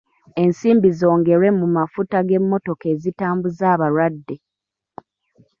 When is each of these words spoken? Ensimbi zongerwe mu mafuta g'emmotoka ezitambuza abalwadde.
Ensimbi 0.43 0.89
zongerwe 0.99 1.49
mu 1.59 1.67
mafuta 1.75 2.17
g'emmotoka 2.27 2.85
ezitambuza 2.93 3.65
abalwadde. 3.75 4.35